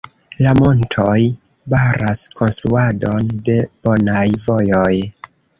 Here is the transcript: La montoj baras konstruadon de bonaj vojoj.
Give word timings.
La 0.45 0.53
montoj 0.59 1.17
baras 1.75 2.23
konstruadon 2.41 3.31
de 3.51 3.59
bonaj 3.89 4.27
vojoj. 4.51 4.93